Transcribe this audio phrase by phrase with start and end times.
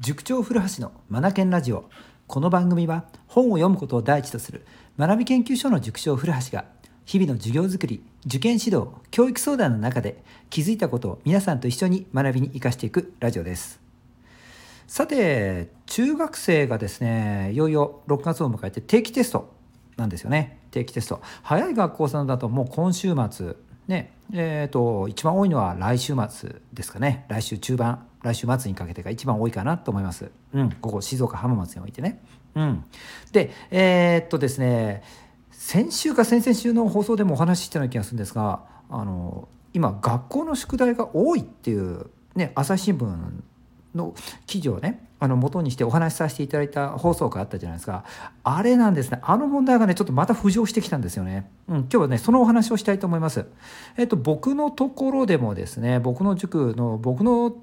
[0.00, 1.84] 塾長古橋のマナケンラジオ。
[2.26, 4.64] この番組は本を読むことを第一とする
[4.98, 6.64] 学び研究所の塾長古橋が
[7.04, 13.78] 日々の授業づくり受験指導教育相談の中で気づいたことを皆さんと一緒に学びに生かしていくラジオです。
[14.86, 19.52] さて中学生がですねいよいよ6月を迎えて定期テスト
[19.98, 20.60] なんですよね。
[20.70, 21.20] 定期テスト。
[21.42, 23.54] 早い学校さんだともう今週末
[23.86, 27.26] ねえーと、一番多いのは来週末ですかね。
[27.28, 28.09] 来週中盤。
[28.22, 30.30] 来週末にかけてが一番多いかなと思います。
[30.52, 32.22] うん、ここ静岡浜松においてね。
[32.54, 32.84] うん、
[33.32, 35.02] でえー、っとですね
[35.50, 43.06] 先週か先々週の放送でもお話ししたような気がするんですがあの今学校の宿題が多いっていう、ね、朝日新聞
[43.94, 44.14] の
[44.46, 48.04] 記事をねあの元にしてお話しさせていただいた放送があったじゃないですか。
[48.42, 49.20] あれなんですね。
[49.22, 53.46] あの問題がねちょっとまた浮上してきたんですよね、うん、今日はねそのお話をしたいと思います。
[53.96, 57.54] えっと僕のところでもですね僕の塾の僕の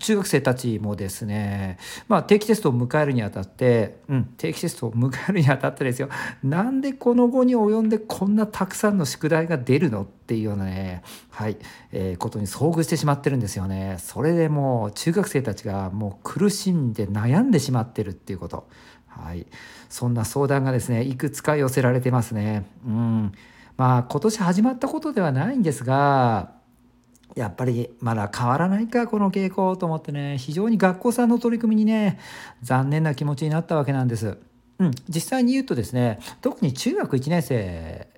[0.00, 1.78] 中学生たちもですね、
[2.08, 6.08] まあ、定期テストを迎えるにあたって、うん、定期テストを迎えるにあたってですよ
[6.42, 11.58] なんでこの後に及んでこんなたくさんの宿題が出るのっていうようなね、はい
[11.92, 13.96] えー、ことに遭遇してしまってるんですよね。
[13.98, 18.68] それでもう中学生たちがもう苦しんで悩んでしまってるっていうこと、
[19.06, 19.46] はい、
[19.88, 22.64] そんな相談がですねいくつか寄せられてますね。
[22.86, 23.32] うん
[23.76, 26.52] まあ今年始まったことではないんですが
[27.36, 30.38] やっぱりまだ変わらないかこの傾向と思ってね。
[30.38, 32.18] 非常に学校さんの取り組みにね
[32.62, 34.38] 残念な気持ちになったわけなんです。
[34.78, 38.08] うん、実際に言うとですね特に中学1年生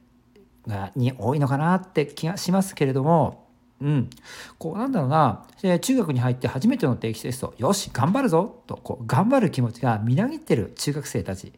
[0.67, 3.49] がに多いのかなって気がしますけれども、
[3.81, 4.11] うん、
[4.59, 5.45] こうなんだろうな。
[5.81, 7.55] 中学に入って初めての定期テスト。
[7.59, 8.63] よし頑張るぞ。
[8.67, 11.53] とこう頑張る気持ちがみなぎってる中学生たち。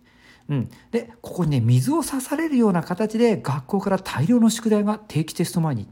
[0.48, 5.88] うん、でここにね水を刺されるような形で学校から大量の宿題が定期テスト前に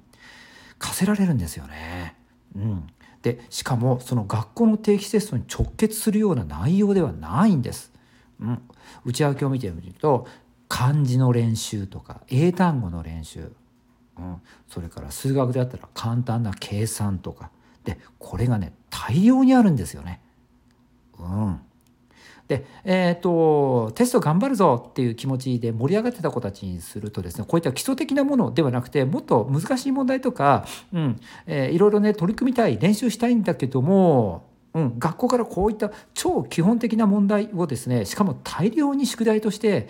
[0.83, 2.17] 課せられるんですよね。
[2.57, 2.87] うん、
[3.23, 7.93] でしかもその学校の定期テストに直結するような内容ではないんです。
[8.41, 8.63] うん、
[9.05, 10.27] 内訳を見てみると
[10.69, 13.53] 漢字の練習とか英単語の練習、
[14.19, 17.51] うん、それから数学であったら簡単な計算とか
[17.85, 20.21] でこれがね大量にあるんですよね。
[21.19, 21.61] うん、
[22.49, 39.89] で、えーと、テスト頑張るぞっていう気持ちで盛り上がってた子たちにするとですねこういった基礎的なものではなくてもっと難しい問題とか、うんえー、いろいろね取り組みたい練習したいんだけどもうん、学校からこういった超基本的な問題をですねしかも大量に宿題として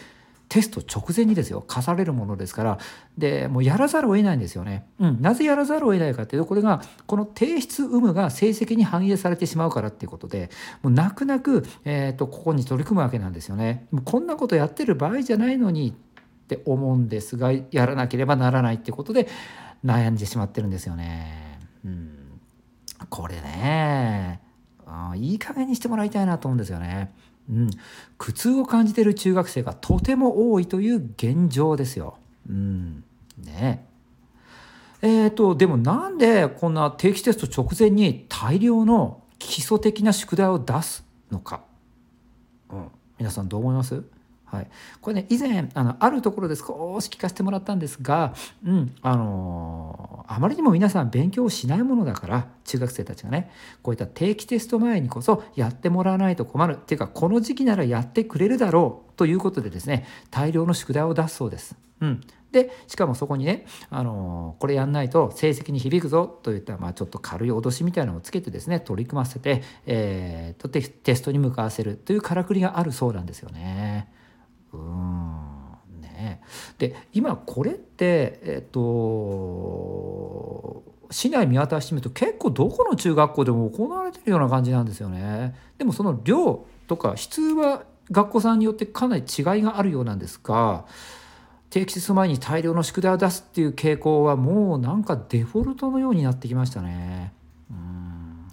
[0.52, 2.78] テスト直前にですよ課されるものですから
[3.16, 4.86] でもうやらざるを得ないんですよね。
[4.98, 10.50] うん、なぜやらざるを得ないかっていうとこれがこの提出有無が成績に反映されてしまうからっていうことで
[10.82, 13.86] もう泣く泣く、えーと、ここに取り組むわけなんですよね。
[13.92, 15.94] もうこんなことやってる場合じゃないのにっ
[16.48, 19.28] て思うんですがやらなければならないってことで
[19.82, 21.60] 悩んでしまってるんですよね。
[21.82, 22.40] うん、
[23.08, 24.51] これね
[25.22, 27.12] いい加減にしてもらいたいなと思うんですよね。
[27.50, 27.70] うん、
[28.18, 32.16] 苦痛を感じている中学生がとても多いという現状ですよ。
[32.48, 33.04] うん、
[33.38, 33.84] ね。
[35.02, 41.62] えーと、でもなんでこんな定期テスト直前に大量の基礎的な宿題を出すのか、
[42.70, 44.04] うん、皆さんどう思います？
[44.52, 44.66] はい、
[45.00, 53.50] これね以前あのあるところで少し聞かせてもらったんですが、うんあのー、あまりにも皆さん勉強をしないものだから中学生たちがね
[53.82, 56.74] こういった定期テスト前にこそやってもらわないと困る。
[56.74, 59.12] っていうかこの時期ならやってくれるだろう。
[59.16, 61.74] ということでですね大量の宿題を出すそうです。
[62.00, 62.20] うん。
[62.50, 66.26] でしかもそこにね、あのー、これやんないと成績に響くぞ。
[66.42, 74.11] といった、まあ、ちょっと軽い脅しみたいなのをつけてですね取り組ませて、えー、とテストに向かわせるというからくりがあるそうなんですよね。
[74.72, 75.52] うん。
[76.00, 76.42] ね
[76.78, 80.02] で今これってえっと
[81.10, 85.54] 市内見渡してみると結構どこの中学校でも行われてるような感じなんですよね。
[85.78, 90.84] でもその量とか質は学校さんによってかなり違いがあるようなんですが
[91.70, 97.32] 定期テ前に大量の宿題を出すっていう傾向はもうなんかデフォルトのようになってきましたね。
[97.70, 98.48] うん。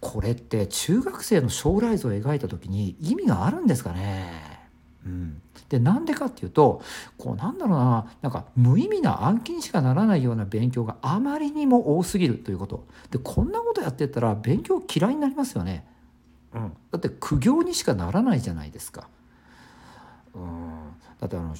[0.00, 4.60] これって中学生の将来像を描いた時に意味があるんですかね。
[5.04, 6.82] うん、でなんでかっていうと
[7.16, 12.84] こうなんだろうななんか無意味な暗記にしかならないような勉強があまりにも多すぎるということ。
[13.10, 15.86] でこんなことやってったら勉強嫌いになりますよね、
[16.52, 19.08] うん、だって苦行にしかならないじゃないですか。
[20.34, 20.42] うん、
[21.20, 21.54] だってあの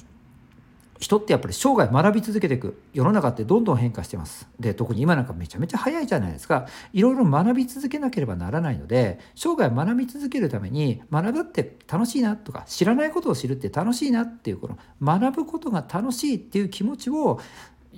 [1.01, 17.39] 人ってやっぱり生涯学び続けていく世の中ってどんどん変化してますで特に今なんかめちゃめちゃ早いじゃないですかいろいろ学び続けなければならないので生涯学び続けるために学ぶって楽しいなとか知らないことを知るって楽しいなっていうこの学ぶことが楽しいっていう気持ちを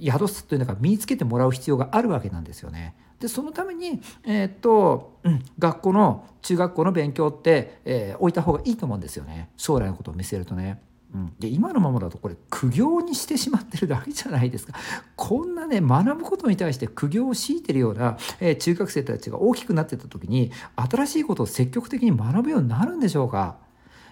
[0.02, 2.96] 宿すというのが身につけてもらう必要があるわけなんですよね。
[3.20, 10.82] でそのために、えー、っとうん、学校の中学校の勉強って、えー、置いた方がいいと思うんですよね将来のことを見据えるとね。
[11.14, 14.74] うん、で今のままだとこれ苦行にしてしまってるだけじゃないですか。
[15.16, 23.58] こんなね学ぶことに対して苦行を強いてるような、えー、中学生たちが大きくなってた時に新しいことを積極的に学ぶようになるんでしょうか。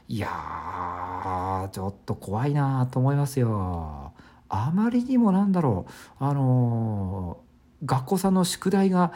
[0.08, 4.12] いやーちょっと怖いなと思いますよ。
[4.50, 5.86] あまりにもなんだろ
[6.20, 6.24] う。
[6.24, 9.12] あのー、学校さんの宿題が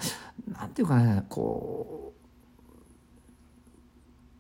[0.48, 2.05] 何て言うかねこう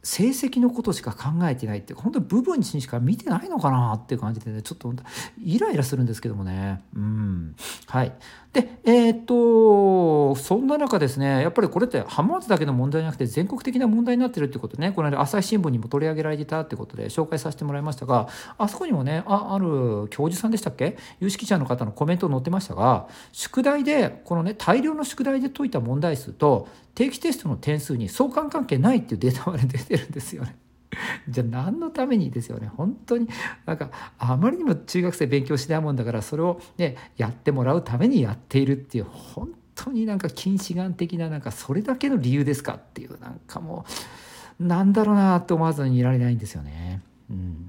[0.06, 4.94] 成績のことしか考えてないって本当に部分にしか見てないのかなっていう感じでねちょっと
[5.44, 6.84] イライラするんですけどもね。
[6.96, 7.56] うん。
[7.88, 8.14] はい。
[8.54, 14.92] でえー、っとそんな中ですねやっぱりこれって浜松だけの問題じゃなくて全国的な問題になってるってことね。
[14.92, 18.30] この間朝日新聞にも取り上げられてたってことで紹介させてもらいましたが
[18.60, 20.98] あそこにもねあある教授さんでしたっけ？
[21.20, 30.56] 有識者の方のコメント載ってましたが宿題でこのね大量の宿題で解いた問題数と定期テストの点数に相関関係ないっていうデータまで出ててるんですよね。
[31.28, 32.70] じゃあ何のためにですよね？
[32.76, 33.28] 本当に
[33.66, 43.86] なんかあまりにも中学生勉強しないもんだからそれをねやってもらうためにやっているっていう本当になんか近視眼的ななんかそれだけの理由ですかっていうなんかも
[44.60, 47.02] うなんだろうなと思わずにいられないんですよね。
[47.30, 47.65] うん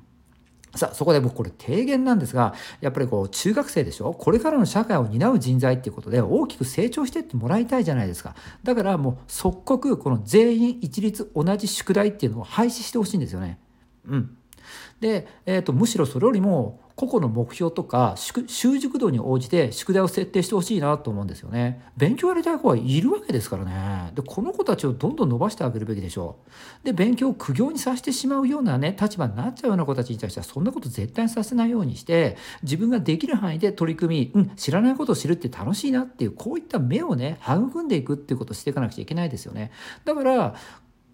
[0.76, 4.12] さあそこで僕これ提言なんですがやっぱりこう中学生でしょ？
[4.12, 8.34] これからの社会を担う人材っていうことで大きく成長してってもらいたいじゃないですか。
[8.62, 13.58] だからもう即刻この全員一律同じ宿題っていうのを廃止してほしいんですよね。
[14.06, 14.36] うん。
[15.00, 18.14] で、えーと、むしろそれよりも個々の目標とか
[18.46, 21.82] 習熟度に応じて宿題を設定してほしいなと思うんですよね。
[21.98, 24.12] 勉強やりたい子はいるわけですからね。
[24.14, 26.36] でこの子たちをどんどん伸ばしてあげるべきでしょ
[26.82, 26.86] う。
[26.86, 39.70] で勉強を苦行にさせてしまうようなね立場になっちゃうような子たちに対してはそんなこと絶対にさせないようにして自分ができる範囲で取り組み、うん、知らないことを知るって楽しいなっていうこういった目をね育んでいくっていうことをしていかなくちゃいけないですよね。
[40.06, 40.54] だから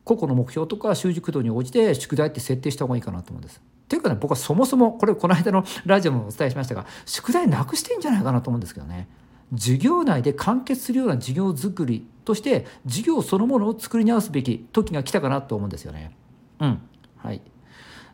[0.05, 3.61] 個々の目標とか習熟度に応じて宿題って設定した方がいいかなと思うんです。
[3.93, 9.07] というかね僕はそもそもこれこの間のラジオもお伝えしましたが宿題なくしていいんじゃないかなと思うんですけどね。
[9.55, 16.17] 授業内で完結するような授業づくりとして授業そのものを作り直すべき時が来たかなと思うんですよね。
[16.61, 16.81] うん、
[17.19, 17.43] はい、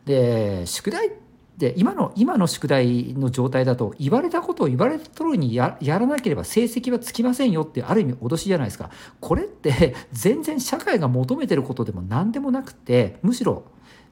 [0.03, 1.13] で宿題
[1.57, 8.89] で今の今の宿題の状態だと言われたことを言われた通りにやらなければ成績はつきませんよってある意味脅しじゃないですか
[9.21, 13.63] これって全然社会が求めてることでも何でもなくてむしろ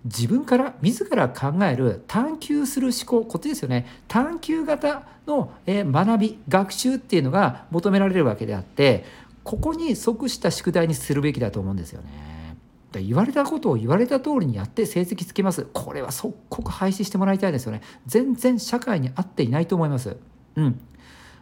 [0.08, 3.86] 自分から自ら考える探求する思考こっちですよね。
[4.08, 9.04] 探求型の学び学習っていうのが求められるわけであって
[9.44, 12.56] ここに即した宿題にするべきだと思うんですよね。
[12.94, 15.68] 言われたことを言われた通りにやって成績つけます。
[15.74, 17.82] これは即刻廃止してもらいたいですよね。
[18.08, 20.18] 全然社会に合っていないと思います。
[20.56, 20.80] うん。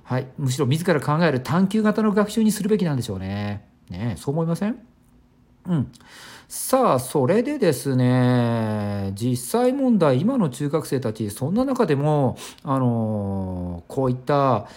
[0.04, 0.28] はい。
[0.38, 3.68] むしろ自ら考える探究型の学習にするべきなんでしょうね。
[3.90, 4.80] ねそう思いません？
[5.68, 5.92] うん
[6.48, 14.68] さあそれでですね実際問題今の中学生たちそんな中でもあのこういった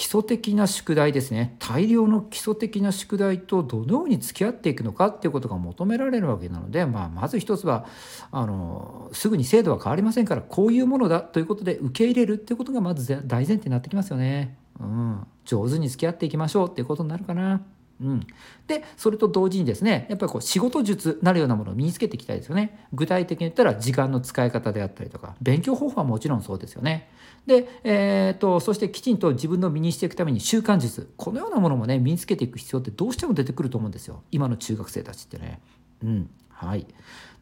[0.00, 7.84] 基礎的な宿題ですね大量の基礎的な宿題とどのように付き合っていくのかっていうことが求められるわけなので、まあ、まず一つは
[8.32, 14.56] あのすぐに制度は変わりませんからこういうものだということで受け入れるっていうことがまず大前提になってきますよね。
[14.80, 17.60] うん、上手に付き合っていきましょうっていうことになるかな。
[18.00, 18.26] うん、
[18.66, 22.86] でそれと同時にですねやっぱりこう仕事術なるようなものを身につけていきたいですよね。
[22.92, 27.10] 具体的に言ったら時間の使い方であったりとか勉強方法はもちろんそうですよね。
[27.46, 34.22] で、えーと、そしてきちんと自分の身にしていくために習慣術このようなものもね身につけていく必要ってどうしても出てくると思うんですよ。
[34.30, 35.60] 今の中学生たちってね。
[36.02, 36.30] うん。
[36.66, 36.86] はい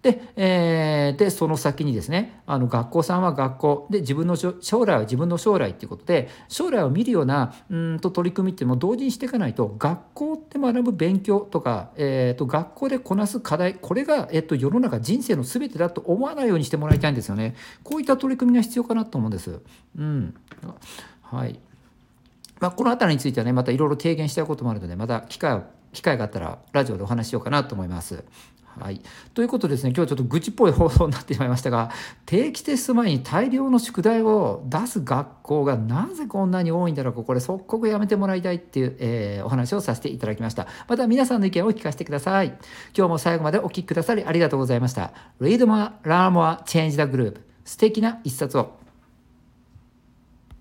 [0.00, 19.60] で,、えー、でその先にですねあの学校さんは学校で自分の将来は自分の将来っていうことで将来を見るようなうんと取り組みっていうのも同時にしていかないと学校って学ぶ勉強とか、えーと、学校でこなす課題これが、えーと、世の中人生の全てだと思わないようにしてもらいたいんですよねこういった取り組みが必要かなと思うんです。
[19.96, 20.34] うん
[21.22, 21.58] はい
[22.60, 28.25] まあ、この辺りについてはねまたいろいろ提言したいこともあるのでまた機会機会があったらラジオでお話しようかなと思います。
[28.78, 29.00] はい、
[29.35, 31.90] ということでですね今日はちょっと愚痴っぽい放送になってしまいましたが
[32.26, 40.66] 定期テスト前に大量の宿題を出す学校がなぜこんなに多いんだろうかこれ即刻やめてもらいたいっていう、えー、お話をさせていただきました。
[40.88, 42.49] また皆さんの意見を聞かせてください。
[42.97, 45.12] 今日も最後までお聴きくださりありがとうございました。
[45.40, 48.88] Read more, learn more, change the group 素敵な一冊を。